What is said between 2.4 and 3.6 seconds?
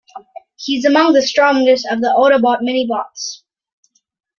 mini-bots.